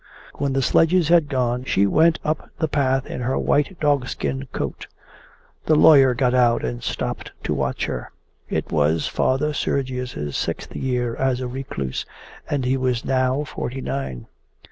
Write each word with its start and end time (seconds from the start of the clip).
When 0.39 0.53
the 0.53 0.63
sledges 0.63 1.09
had 1.09 1.29
gone 1.29 1.63
she 1.65 1.85
went 1.85 2.17
up 2.25 2.49
the 2.57 2.67
path 2.67 3.05
in 3.05 3.21
her 3.21 3.37
white 3.37 3.79
dogskin 3.79 4.47
coat. 4.51 4.87
The 5.67 5.75
lawyer 5.75 6.15
got 6.15 6.33
out 6.33 6.63
and 6.65 6.81
stopped 6.81 7.33
to 7.43 7.53
watch 7.53 7.85
her. 7.85 8.09
It 8.49 8.71
was 8.71 9.05
Father 9.05 9.53
Sergius's 9.53 10.35
sixth 10.35 10.75
year 10.75 11.15
as 11.17 11.39
a 11.39 11.47
recluse, 11.47 12.03
and 12.49 12.65
he 12.65 12.77
was 12.77 13.05
now 13.05 13.43
forty 13.43 13.79
nine. 13.79 14.25